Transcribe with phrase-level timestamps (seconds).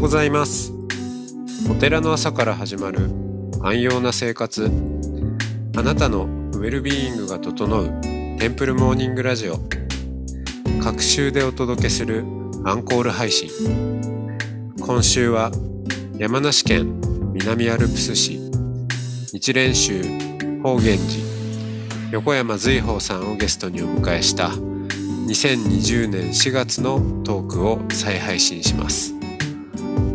[0.00, 0.72] ございます。
[1.70, 3.10] お寺の朝から始まる
[3.62, 4.70] 安養な生活。
[5.76, 9.58] あなたのウェルビーイングが整うテンプルモーニングラジオ。
[10.82, 12.24] 各週でお届けする
[12.64, 13.50] アンコール配信。
[14.80, 15.50] 今週は
[16.16, 16.98] 山梨県
[17.34, 18.38] 南アルプス市。
[19.34, 20.02] 日蓮宗
[20.62, 22.10] 法源寺。
[22.12, 29.19] 横山随宝さんをゲストにお迎えした2020年4月のトークを再配信します。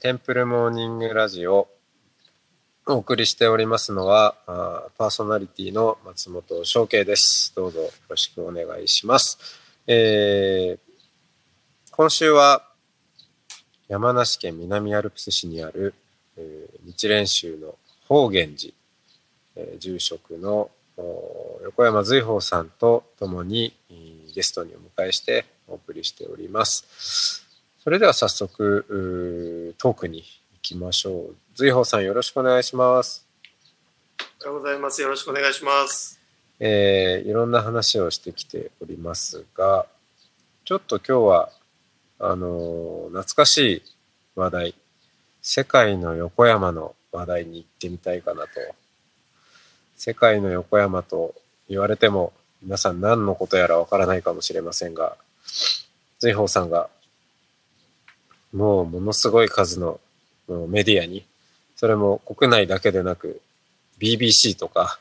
[0.00, 1.66] テンプルモーニングラジオ
[2.86, 7.52] お送りしておりますのは、あパーソナリティの松本翔慶です。
[7.56, 9.38] どうぞよろしくお願いします。
[9.88, 10.88] えー
[11.90, 12.62] 今週は
[13.88, 15.94] 山梨県南アルプス市にある、
[16.36, 17.74] えー日蓮宗の
[18.06, 18.74] 法源寺、
[19.56, 20.70] えー住職の
[21.64, 23.74] 横山随宝さんと共に
[24.32, 27.47] ゲストにお迎えしてお送りしております。
[27.80, 30.24] それでは早速、トークに行
[30.62, 31.36] きましょう。
[31.54, 33.24] 随宝さんよろしくお願いします。
[34.40, 35.00] おはようございます。
[35.00, 36.20] よろしくお願いします。
[36.58, 39.86] えーいろんな話をしてきておりますが、
[40.64, 41.50] ちょっと今日は、
[42.18, 43.82] あのー懐かしい
[44.34, 44.74] 話題、
[45.40, 48.48] 世界の横山の話題に行ってみたいかなと。
[49.96, 51.32] 世界の横山と
[51.68, 55.16] 言われても、皆さん何のことやらわからないかもしれませんが、
[56.18, 56.90] 随宝さんが、
[58.52, 60.00] もうものすごい数の
[60.68, 61.24] メディアに、
[61.76, 63.40] それも国内だけでなく、
[64.00, 64.98] BBC とか、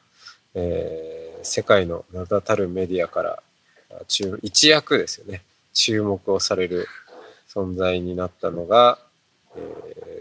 [0.53, 3.41] えー世界の名だたるメディアから
[4.07, 5.43] 注一躍ですよね。
[5.71, 6.87] 注目をされる
[7.47, 8.97] 存在になったのが、
[9.55, 9.59] え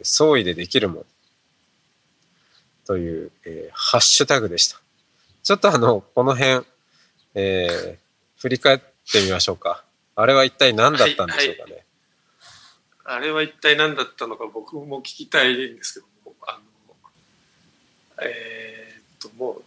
[0.02, 1.04] ー総意でできるもん
[2.86, 4.78] という、えーハッシュタグでした。
[5.42, 6.64] ちょっとあのこの辺、
[7.34, 7.96] えー
[8.38, 9.82] 振り返ってみましょうか。
[10.14, 11.85] あれは一体何だったんでしょうかね、
[13.08, 16.60] あれは一体何だったのか僕も聞きたいんですけども、あの、
[18.22, 19.62] えーっと、も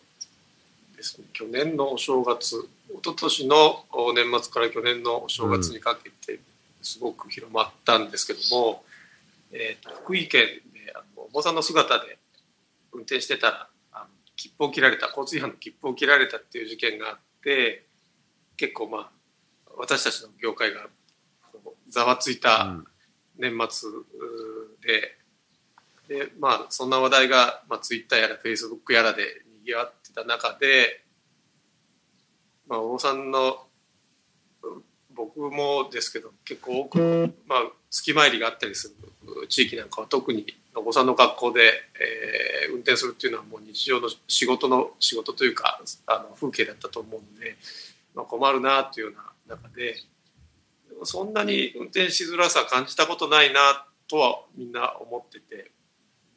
[0.93, 6.41] うですね、去年のお正月、一昨年の年末から去年のお正月にかけて、
[6.81, 8.83] すごく広まったんですけども、
[9.53, 12.17] えーっと福井県であのお坊さんの姿で
[12.91, 17.85] 運転してたら、あの切符を切られた、交通違反の切符を切られたっていう事件があって、
[18.57, 19.09] 結構まあ、
[19.77, 20.87] 私たちの業界が
[21.87, 22.85] ざわついた、うん
[23.39, 23.89] 年末
[24.81, 25.17] で
[26.07, 29.23] でまあそんな話題が、まあ、ツイッターやらフェイスブックやらで
[29.59, 31.03] にぎわってた中で、
[32.67, 33.63] まあ、お坊さんの
[35.13, 38.93] 僕もですけど結構多く、まあ、月参りがあったりす
[39.25, 40.45] る地域なんかは特に
[40.75, 47.55] お坊さんの学校で、えー運転するっていうのはもう日常の仕事の仕事というかあの風景だったと思うんで、
[48.15, 49.13] まあ、困るなというよ
[49.47, 49.95] うな中で。
[51.03, 55.71] そんなに運転しづらさ感じたことないなとはみんな思ってて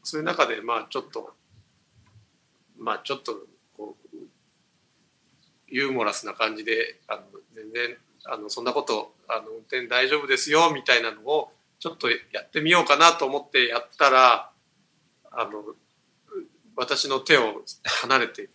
[0.02, 1.34] そういう中でまあちょっと
[2.78, 3.32] まあちょっと
[3.76, 4.16] こう
[5.68, 7.22] ユーモラスな感じであの
[7.54, 14.50] 全然あのそんなことあの運転大丈夫ですよみたいなのをちょっとやってみようかなと思ってやったら
[15.30, 15.64] あの
[16.76, 17.62] 私の手を
[18.02, 18.48] 離れて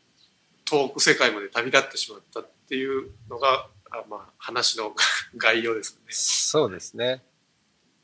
[0.65, 4.95] 遠く世界まで旅立ってしまったっていうのがあまあ話の
[5.37, 6.01] 概要ですね。
[6.09, 7.21] そうですね。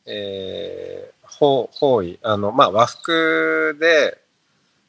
[0.06, 4.18] えー、ほう方位、あの、まあ、和服で、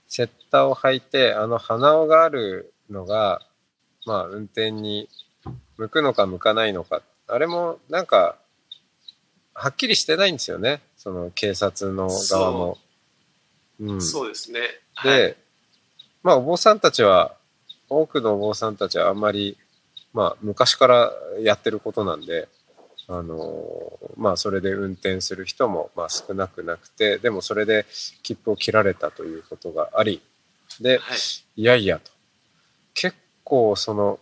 [0.08, 3.41] セッターを履いて、あの、鼻緒があるのが、
[4.06, 5.08] まあ、運転に
[5.76, 7.02] 向くのか向かないのか。
[7.26, 8.37] あれも、なんか、
[9.55, 10.82] はっきりしてないんですよね。
[10.96, 12.79] その、警察の側も。
[13.81, 14.02] うん。
[14.02, 14.61] そうですね。
[15.02, 15.37] で、はい、
[16.23, 17.37] まあ、お坊さんたちは、
[17.88, 19.56] 多くのお坊さんたちはあんまり、
[20.15, 22.49] まあ、昔からやってることなんで、
[23.07, 27.85] あのまあ、それで運転する人も、まあ、少なくなくて、でもそれで
[28.23, 30.23] 切符を切られたということがあり、
[30.81, 31.19] で、はい、
[31.57, 32.11] いやいやと。
[32.95, 34.19] 結構、その、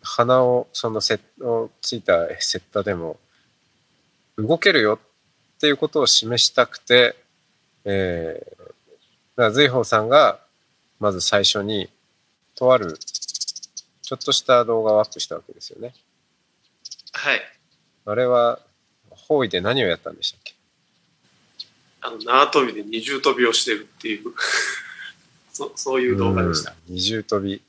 [0.00, 3.18] 鼻を、そのセット、ついたセッタでも、
[4.36, 4.98] 動けるよ
[5.56, 7.14] っていうことを示したくて、
[7.84, 8.72] えー、だか
[9.36, 10.40] ら随宝さんが、
[10.98, 11.88] まず最初に、
[12.54, 12.98] とある、
[14.12, 15.94] ちょっとした動画をアップしたわけですよね。
[17.12, 17.40] はい。
[18.04, 18.58] あれは、
[19.08, 20.52] 方位で何をやったんでしたっけ？
[22.02, 24.34] あの縄跳びで二重跳びをしてるっていう
[25.54, 26.74] そそういう動画でした。
[26.88, 27.62] 二重跳び。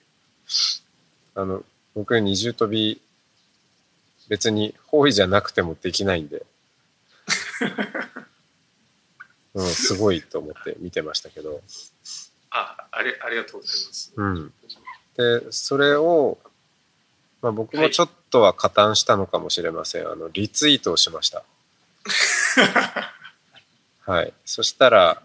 [1.36, 1.64] あの、
[1.96, 3.00] 僕二重跳び、
[4.28, 6.46] 別に方位じゃなくてもできないんで。
[9.56, 11.64] うん、すごいと思って見てましたけど。
[12.50, 14.12] あありありがとうございます。
[14.14, 14.54] うん。
[15.18, 16.38] で、それを、
[17.42, 20.08] まあ僕もちょっとは加担したのかもしれません。
[20.08, 21.44] あの、リツイートをしました。
[24.06, 24.34] はい。
[24.46, 25.22] そしたら、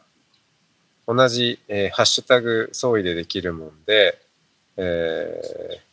[1.07, 4.21] 同じ、えーハッシュタグ総意でできるもんで、
[4.77, 5.89] えー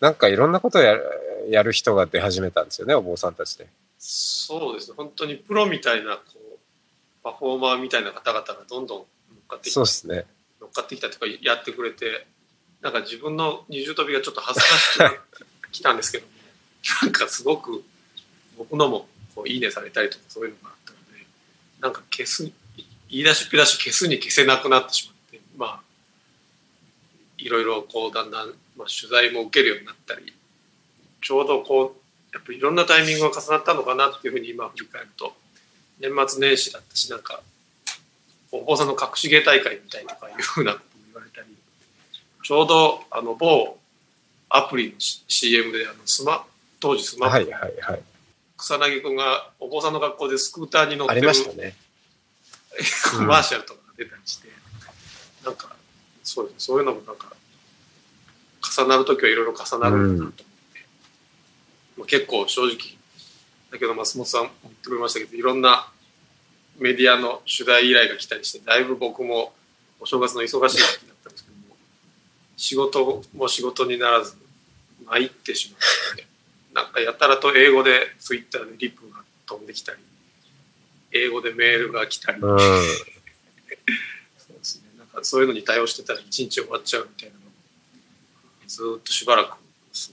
[0.00, 1.04] なんかいろんなことをやる
[1.50, 3.66] やる人が出始めたんですよね、お坊さんたちで。
[3.98, 4.94] そうですね。
[4.96, 6.58] 本当にプロみたいなこう
[7.22, 9.06] パフォーマーみたいな方々がどんどん乗っ
[9.48, 10.24] かってきたそうですね。
[10.60, 12.26] 乗っかってきたとかやってくれて
[12.82, 15.18] なんか自分の二重跳びがちょっと恥ずかしくなって
[15.72, 16.26] きたんですけど
[17.02, 17.84] なんかすごく
[18.56, 21.26] 僕のもこういいねされたりとかそういうのがあったので
[21.80, 22.50] なんか消す
[23.10, 25.80] 言い出しっぺ出し消すに消せなくなってしまってまあ
[27.38, 30.32] いろいろこうだんだん、まあ、取材も受けるようになったり
[31.22, 35.32] ちょうどこうやっぱいろんなタイミングが重なったのかなっていうふうに今振り返ると
[36.00, 37.42] 年末年始だったしなんか
[38.52, 40.76] お坊さんの隠し芸大会みたいとかいうふうな
[42.48, 43.76] ちょうどあの某
[44.48, 46.46] アプリの CM であのスマ
[46.80, 48.00] 当時スマはいップはいはい。
[48.56, 51.76] 草薙君がお坊さんの学校でスクーターに乗っありてるましたね。
[53.18, 54.48] コマーシャルとかが出たりして、
[55.44, 55.76] なんか
[56.24, 57.36] そうですねそういうのもなんか
[58.78, 60.44] 重なる時はいろいろ重なるんだなと思って、
[61.98, 62.78] まあ結構正直
[63.70, 65.92] だけど松本さんも言ってくれましたけどいろんな
[66.78, 69.52] メディアの取材依頼が来たりしてだいぶ僕も
[70.00, 71.47] お正月の忙しい時期だったんです
[72.58, 74.36] 仕事も仕事にならず
[75.06, 76.26] 参ってしまって
[76.74, 79.98] なんかやたらと英語でツイッターでリプが飛んできたり
[81.12, 82.58] 英語でメールが来たり、うん。
[82.58, 82.64] そ
[84.52, 84.88] うですね。
[84.98, 87.44] なんかそういうのに対応してたら一日終わっちゃうみたいなのを
[88.66, 89.56] ずーっとしばらく過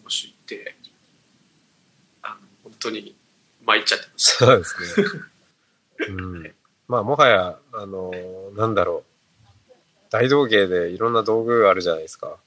[0.03, 0.75] ごして、
[2.21, 3.13] あの本当に
[3.65, 4.37] 参っちゃってます。
[4.37, 5.09] そうですね。
[6.07, 6.53] うん。
[6.87, 8.11] まあ、もはや、あの
[8.55, 9.14] なんだろう。
[10.09, 12.37] 大道芸でいろんな道具あるじゃないですか。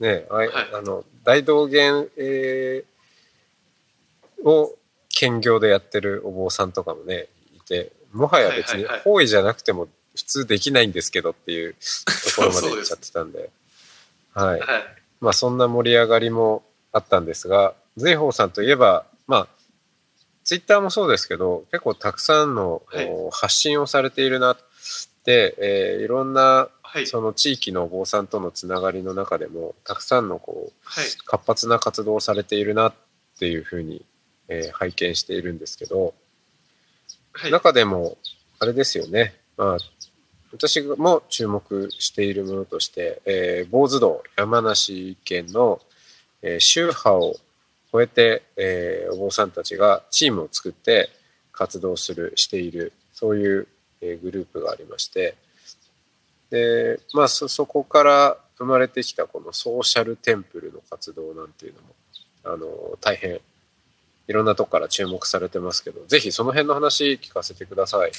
[0.00, 2.98] ねあいはいあの、大道芸、えー
[4.44, 4.76] を
[5.08, 7.26] 兼業でやってるお坊さんとかもね、
[7.56, 11.78] いて、もはや別に方位じゃなくても普通できないんですけどっていうと
[12.36, 13.50] ころまで 行っちゃってたんで。
[14.34, 14.60] はい。
[14.60, 14.84] はい。
[15.20, 19.48] まあそんな盛り上がりもあったんですが、随宝さんといえば、まあ、
[20.44, 24.56] ツイッターもそうですけど、結構たくさんの、はいお発信をされているなっ
[25.24, 27.06] て、えーいろんなはい。
[27.06, 31.06] その地域のお坊さんとのつながりの中でも、たくさんのこうはい。
[31.26, 32.94] 活発な活動をされているなっ
[33.38, 34.04] ていうふうに、
[34.48, 36.14] えー拝見しているんですけど、
[37.32, 37.50] はい。
[37.50, 38.16] 中でも、
[38.58, 39.34] あれですよね。
[39.58, 39.78] まあ、
[40.50, 45.80] 私も注目しているものとして、えー、坊主道、山梨県の、
[46.40, 47.36] えー宗派を
[47.92, 51.10] 超えて、えーお坊さんたちがチームを作って
[51.52, 53.68] 活動する、している、そういう、
[54.00, 55.36] えーグループがありまして、
[56.50, 61.88] で、まあ、そ、そこから生まれてきたこのソーシャルテンプルの活動なんていうのも、
[62.44, 63.40] あの、大変
[64.28, 68.12] いろんなとこから注目されてますけど、ぜひその辺の話聞かせてください。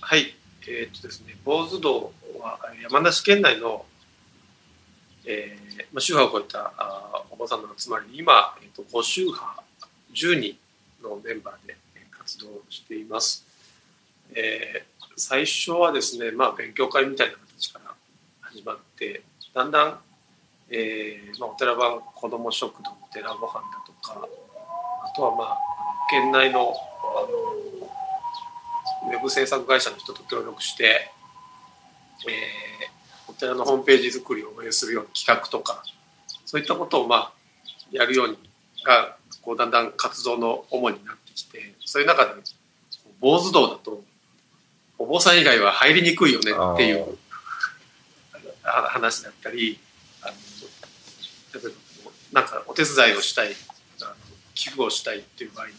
[0.00, 0.34] はい。
[0.66, 3.84] えーっとですね、坊主道は山梨県内の、
[5.26, 9.62] えーまあ、宗派を超えたあお坊さんの集まりに今、えーっと5宗派
[10.14, 10.56] 10人
[11.02, 11.76] のメンバーで
[12.10, 13.46] 活動しています。
[14.34, 17.94] えー最初はですね、まあ、勉強会みたいな形から
[18.42, 19.22] 始まって
[19.54, 19.98] だんだん、
[20.70, 24.26] えーまあ、お寺番子ども食堂お寺ご飯だとか
[25.04, 25.58] あとはまあ
[26.10, 26.70] 県内のあの
[29.10, 31.10] ウェブ制作会社の人と協力して、
[32.26, 32.64] えー
[33.26, 35.82] お寺のホームページ作りを応援するような企画とか
[36.46, 37.32] そういったことをまあ
[37.90, 38.38] やるように
[38.84, 42.32] がこうだんだん活動の主になってきてそういう中で
[43.20, 44.02] 坊主道だと
[44.98, 47.18] お坊さん以外は入りにくいよねっていう
[48.62, 49.78] あ話だったり
[50.22, 51.70] あの
[52.32, 53.54] なんかお手伝いをしたい
[54.54, 55.72] 寄付をしたいっていう場合に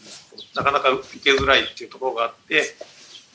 [0.54, 2.62] なかなか受けづらいっていうところがあって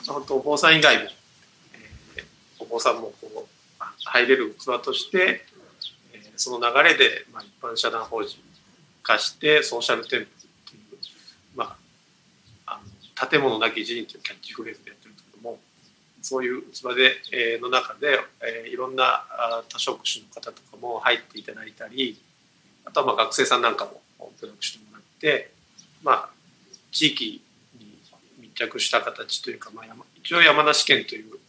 [0.07, 2.23] 本当お坊さん以外も、えー
[2.59, 3.39] お坊さんもこう
[3.79, 5.43] あ入れる器として、
[6.13, 8.39] えーその流れで、まあ、一般社団法人
[9.03, 10.27] 化してソーシャルテンプルっ
[10.69, 10.97] ていう、
[11.55, 11.77] ま
[12.65, 12.81] あ、あ
[13.23, 14.91] の建物なき寺院というキャッチフレーズで
[16.21, 19.25] そういう器で、えーの中で、えーいろんな
[19.69, 22.21] 多職種の方とかも入っていただいたり
[22.85, 24.01] あとはまあ学生さんなんかも
[24.39, 25.51] 協力してもらって、
[26.03, 26.29] まあ、
[26.91, 27.41] 地域
[27.79, 27.99] に
[28.39, 29.85] 密着した形というか、まあ、
[30.15, 31.39] 一応山梨県という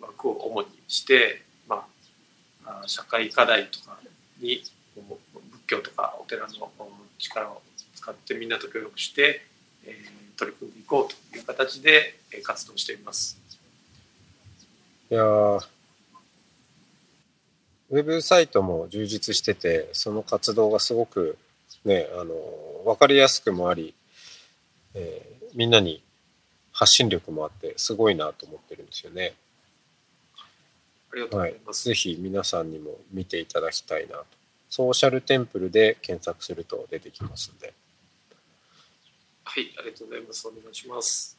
[0.00, 1.86] 枠を主にして、ま
[2.64, 3.98] あ、社会課題とか
[4.40, 4.62] に
[4.96, 6.70] 仏教とかお寺の
[7.18, 7.62] 力を
[7.94, 9.44] 使ってみんなと協力して、
[9.84, 13.39] えー、取り組んでいこうという形で活動しています。
[15.10, 15.24] いや
[17.90, 21.36] ウェブサイトも充実してて、その活動がすごく
[21.84, 22.34] ね、あの、
[22.84, 23.94] わかりやすくもあり、
[24.94, 26.00] えー、みんなに
[26.70, 29.34] 発信力もあって、すごいなと思ってるんですよね。
[31.12, 31.88] ありがとうございます。
[31.88, 34.24] はい、ぜひ皆さんにも見ていただきたいなと。
[34.68, 37.74] ソーシャルテンプルで検索すると出てきますんで。
[39.42, 40.46] はい、ありがとうございます。
[40.46, 41.36] お願いします。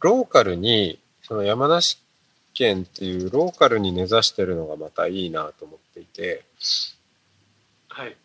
[0.00, 1.98] ローカルに、その山梨
[2.54, 6.44] 県っていうローカルに根ざしてるのがまたいいなと思っていて、
[7.88, 8.16] はい。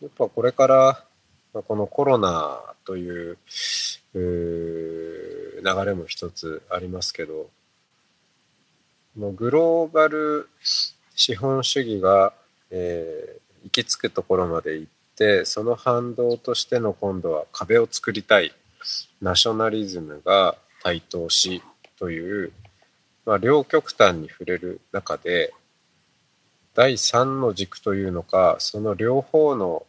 [0.00, 1.04] やっぱこれから、
[1.52, 3.38] このコロナという
[4.14, 7.50] 流れも一つありますけど、
[9.16, 10.48] グローバル
[11.14, 12.32] 資本主義が、
[12.70, 18.52] えー、行き着くところまで行ってその反動としての今度は壁を作りたい
[19.20, 21.62] ナショナリズムが台頭し
[21.98, 22.52] という、
[23.24, 25.52] まあ、両極端に触れる中で
[26.74, 29.86] 第三の軸というのかその両方の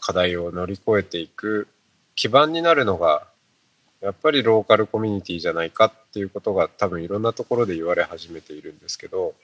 [0.00, 1.68] 課題を乗り越えていく
[2.14, 3.26] 基盤になるのが
[4.00, 9.34] やっぱりローカルコミュニティじゃないかっていうことが多分いろんなところで言われ始めているんですけど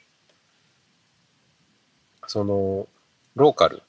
[2.27, 2.87] その
[3.35, 3.83] ローカル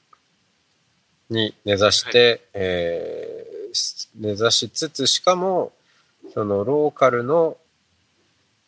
[1.30, 5.72] に根ざして、はい、えー、根ざしつつしかも
[6.34, 7.56] そのローカルの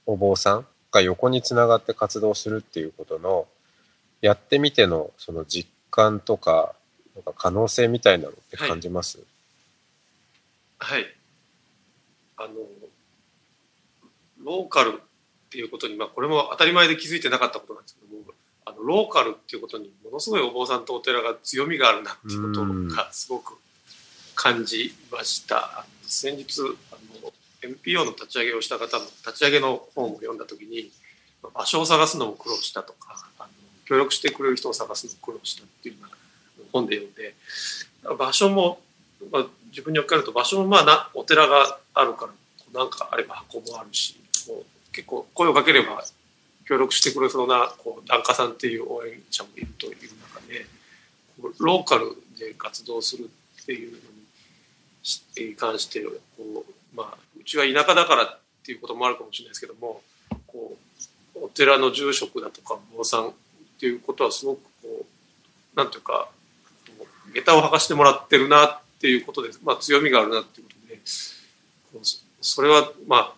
[0.07, 3.49] お坊さんが横につながって活動するっていうことの
[4.21, 6.75] やってみてのその実感とか
[7.17, 9.19] なんか可能性みたいなのって感じます、
[10.79, 11.13] はい、はい
[12.39, 12.49] あの
[14.45, 18.23] ローカルっていうことに、まあ、これも当たり前で気づいてなかったことなんですけども
[18.65, 23.59] あのローカルっていうことにものすごいお坊さんとお寺が強みがあるなっていうことがすごく
[24.37, 25.87] 感じました。
[26.03, 26.61] 先日
[26.93, 27.33] あの
[27.67, 30.91] NPO の立ち上げをした方の立ち上げの本を読んだ時に
[31.55, 33.49] 場所を探すのも苦労したとかあの
[33.85, 36.17] 協力してくれる人を探すのも苦労したっていうような
[36.73, 37.35] 本で読んで
[38.19, 38.81] 場所も
[39.31, 42.33] まあ、自分に置かれると場所もまあなお寺があるから
[42.81, 46.05] なんかあれば箱もあるしこう結構声をかければ
[46.67, 50.67] 協力してくれそうなこう檀家さんっていう応援者もいるという中で
[51.59, 53.31] ローカルで活動する
[53.63, 53.99] っていうの
[55.39, 56.11] に関してこ
[56.86, 60.01] う、まあ、うちは田舎だからっていうこともあるかもしれないですけども
[60.47, 60.77] こ
[61.37, 63.33] うお寺の住職だとか坊さんっ
[63.79, 65.05] ていうことはすごくこ
[65.75, 66.29] うなんていうか
[67.35, 71.01] 下駄を履かしてもらってるなっていうことで、まあ、強みがあるなっていうことで
[72.41, 73.33] それはまあ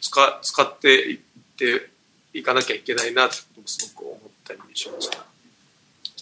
[0.00, 1.18] 使使っていっ
[1.56, 1.88] て
[2.34, 5.24] いかなきゃいけないなってこともすごく思ったりしました。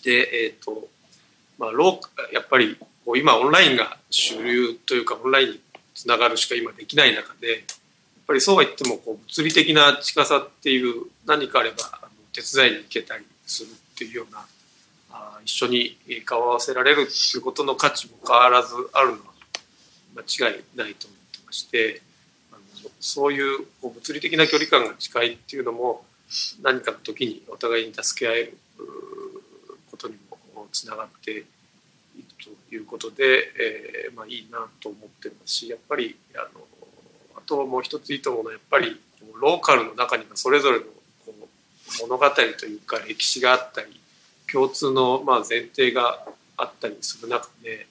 [0.04, 0.88] で、えっ、ー、と
[1.60, 5.60] まあ、ローやっぱりこう今オンラインが主流というかオンライン
[6.00, 7.60] つながるしか今できない中でやっ
[8.26, 11.76] ぱりそうは言ってもこう物理的な近さっていう何かあれば
[12.32, 14.46] 手伝いに行けたりするっていうような
[15.10, 19.18] あ一緒に顔を合わせられるっていうことの価値も変わらずあるのは
[20.16, 22.00] 間違いないと思ってまして
[22.50, 26.06] あのそういうこう物理的な距離感が近いっていうのも
[26.62, 28.56] 何かの時にお互いに助け合える
[29.90, 30.14] ことに
[30.54, 31.44] もつながって
[32.42, 36.60] ということで、えー、まあ、いいなと思ってますしやっぱりあの
[37.36, 39.00] あともう一ついいと思うのはやっぱり
[39.40, 40.90] ローカルの中にはそれぞれのこ
[41.28, 44.00] う物語というか歴史があったり
[44.50, 46.24] 共通のまあ前提が
[46.56, 47.86] あったりする中で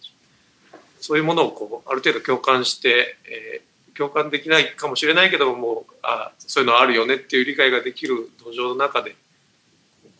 [0.99, 9.15] そういうものをこうある程度共感して、えー、共感できないかもしれないけどもあそういうのあるよねっていう理解ができる土壌の中で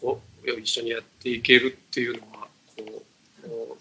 [0.01, 3.78] こう一緒にやっていけるっていうのはこう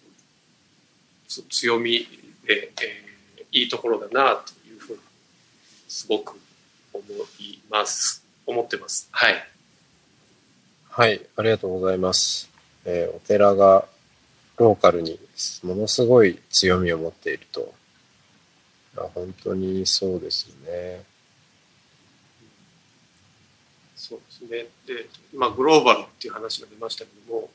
[1.28, 2.06] 強み
[2.46, 4.98] で、えー、いいところだなというふうに
[5.88, 6.38] すごく
[6.92, 7.04] 思
[7.38, 9.08] います思ってます。
[9.12, 9.34] はい
[10.88, 12.50] はい、ありがとうございます。
[12.84, 13.86] えー、お寺が
[14.56, 15.20] ローカルに
[15.62, 17.74] ものすごい強みを持っていると。
[19.14, 21.04] 本当にそうですね。
[23.94, 24.66] そうですね。
[24.86, 27.50] で、まあ、グローバルっていう話が出ましたけども、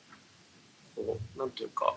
[0.96, 1.96] こうなんていうか、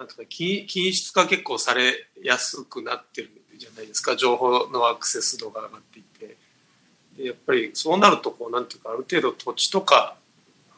[0.00, 1.92] なんとか均質化結構され
[2.22, 4.16] やすくなってるじゃないですか。
[4.16, 6.36] 情報のアクセス度が上がっていて。
[7.18, 10.16] でやっぱりそうなるとこうなんていうかある程度土地とか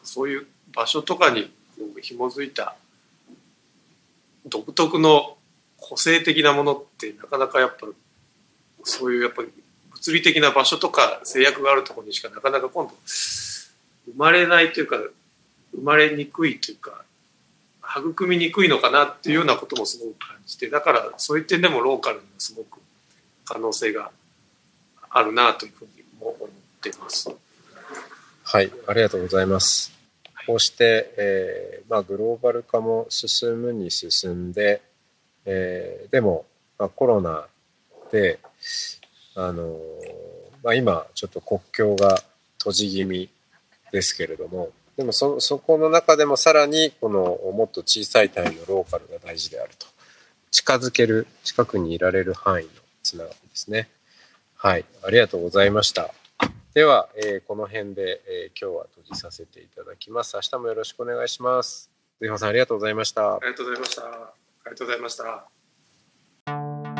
[0.03, 1.45] そういう場所とかに
[1.79, 2.75] こう紐づいた
[4.47, 5.37] 独特の
[5.77, 7.87] 個性的なものってなかなかやっぱ
[8.83, 9.51] そういうやっぱり
[9.93, 13.71] 物理的な場所とか制約があるところにしかなかなか今度生
[14.17, 14.97] まれないというか
[15.77, 17.05] 生まれにくいというか
[17.99, 22.81] 育みにくいのかなっていうようなこともすごく感じてだからそういう点でもローカルにはすごく
[23.45, 24.11] 可能性が
[25.11, 26.49] あるなというふうにも思っ
[26.81, 27.31] ています。
[28.45, 29.93] はいありがとうございます。
[30.47, 34.83] こうして、えーまあ、グローバル化も進むに進んで、
[35.45, 36.47] えー、でも、
[36.79, 37.47] まあ、コロナ
[38.11, 38.41] で、
[39.37, 39.79] あのー、
[40.65, 42.21] まあ、今ちょっと国境が
[42.59, 43.29] 閉じ気味
[43.93, 44.71] ですけれども
[45.03, 49.87] でもそそこの中でもさらにこのもっと小さい単位のローカルが大事であると。
[50.53, 52.71] 近づける近くにいられる範囲の
[53.03, 53.89] つながりですね。
[54.55, 54.85] はい。
[55.05, 56.15] ありがとうございました。
[56.73, 60.37] では、えー、この辺で、えー、今日は閉じさせていただきます。
[60.37, 61.91] 明日もよろしくお願いします。
[62.21, 63.35] ゼフさんありがとうございました。
[63.35, 64.03] ありがとうございました。
[64.05, 64.35] あ
[64.67, 66.92] りがとうございました。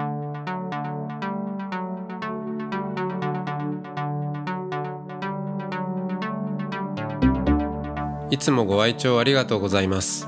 [8.33, 10.27] いつもご愛聴ありがとうございます。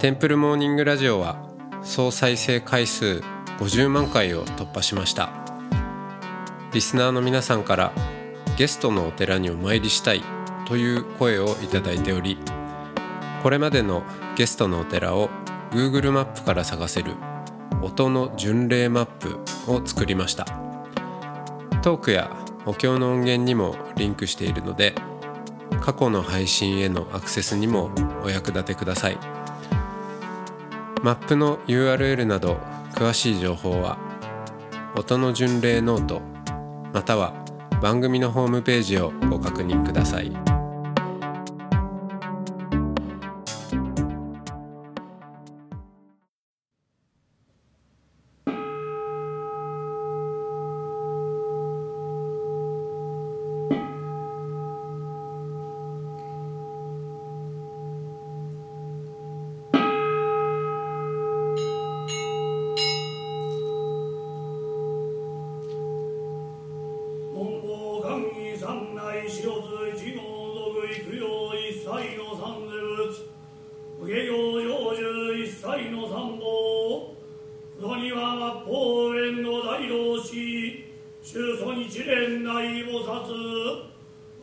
[0.00, 1.48] テンプルモーニングラジオは
[1.84, 3.22] 総再生回数
[3.60, 5.30] 50万回を突破しました。
[6.72, 7.92] リスナーの皆さんから
[8.58, 10.22] ゲストのお寺にお参りしたい
[10.66, 12.36] という声をいただいており
[13.44, 14.02] これまでの
[14.34, 15.30] ゲストのお寺を
[15.70, 17.12] Google マップから探せる
[17.80, 19.38] 音の巡礼マップ
[19.72, 20.46] を作りました。
[21.80, 22.36] トークや
[22.66, 24.96] お経の音源にもリンクしているので
[25.82, 27.90] 過去の配信へのアクセスにも
[28.24, 29.18] お役立てください
[31.02, 32.58] マップの URL など
[32.94, 33.98] 詳しい情報は
[34.96, 36.22] 音の巡礼ノート
[36.92, 37.34] または
[37.82, 40.51] 番組のホームページをご確認ください。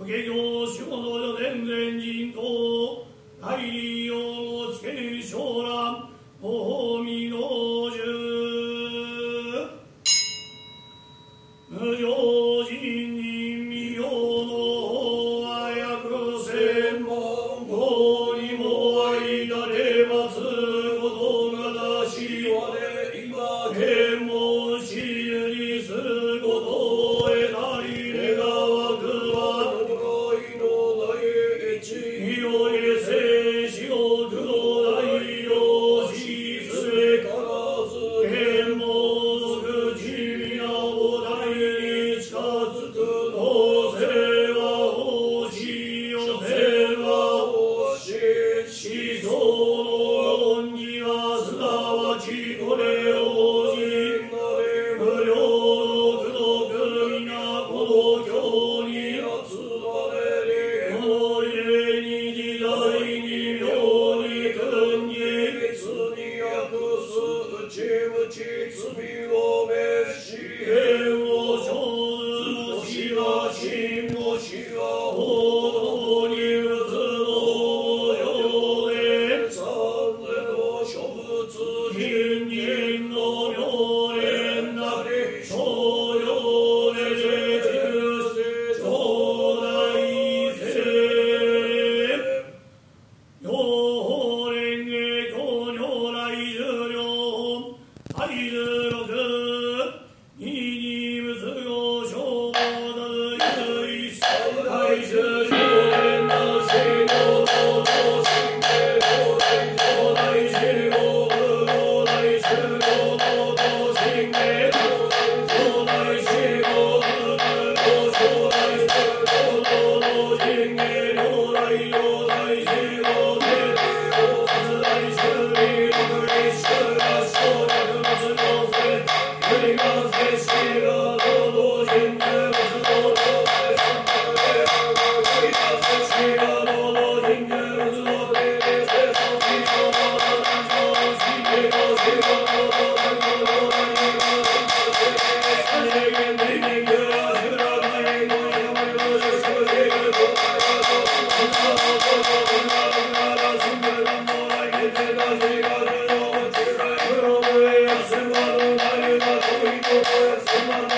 [0.10, 0.38] Yeah.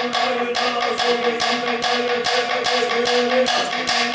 [0.03, 0.45] Thank
[4.05, 4.10] you.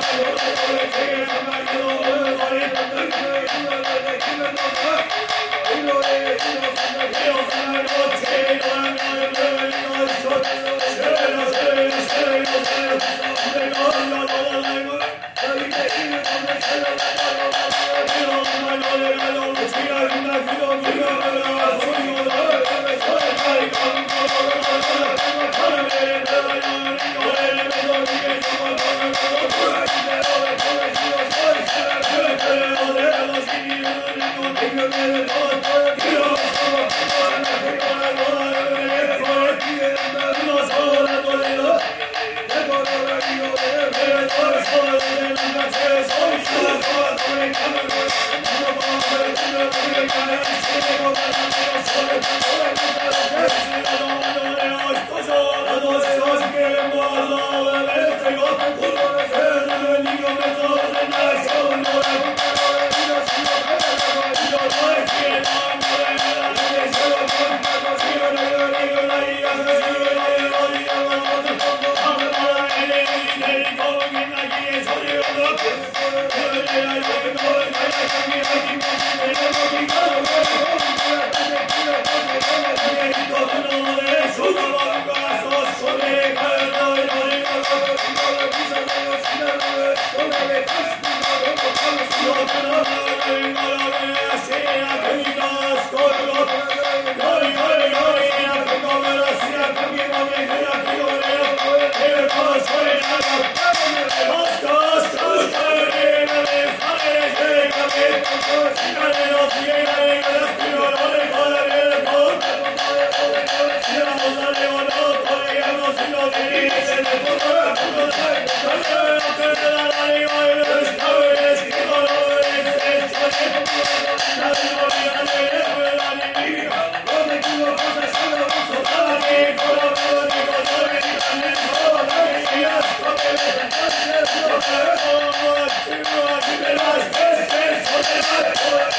[0.00, 0.77] Thank you.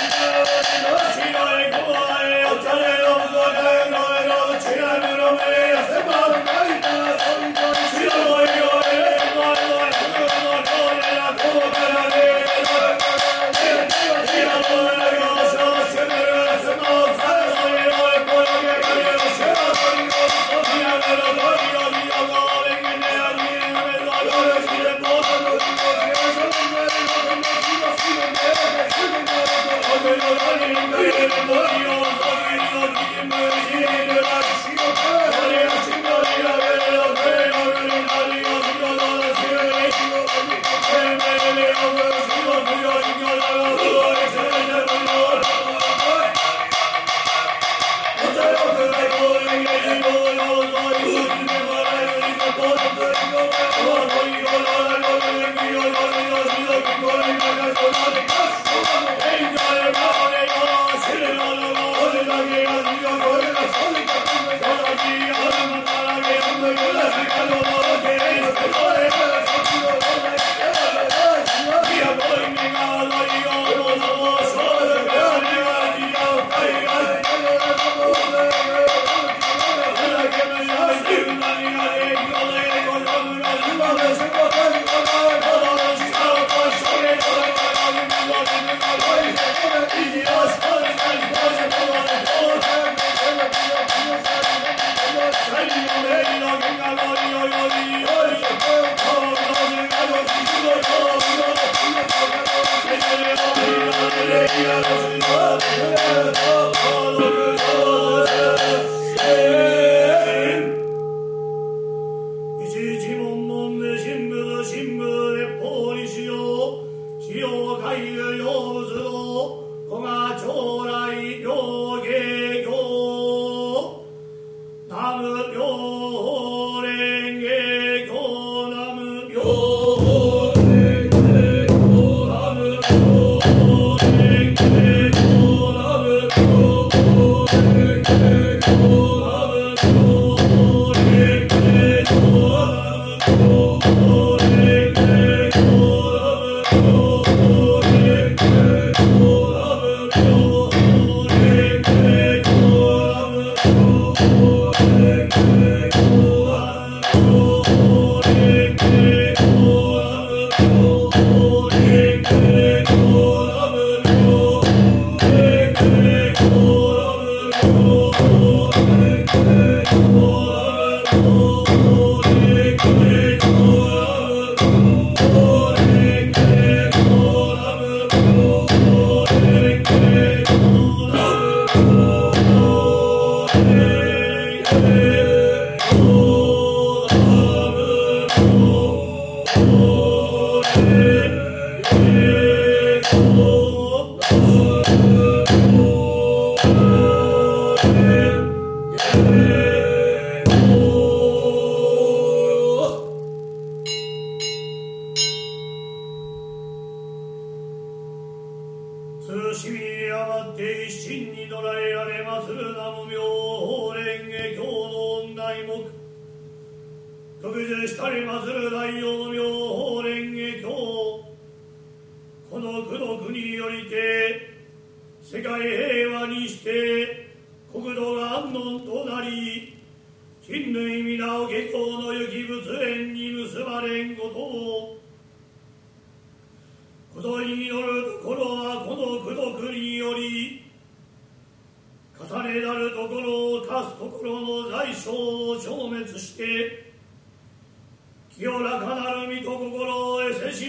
[0.02, 0.49] Thank you.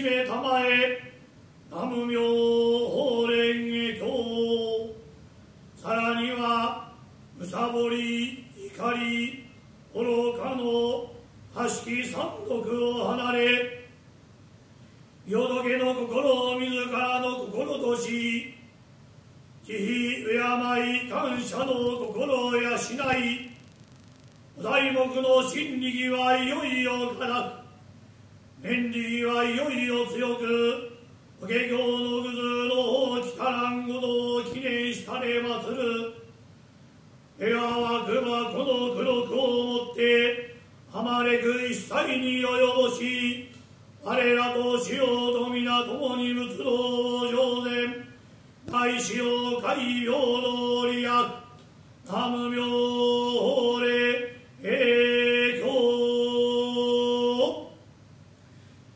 [0.01, 0.99] 姫様へ
[1.69, 2.21] 南無妙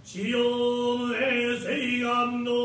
[0.05, 2.64] 使用無衛誓願の。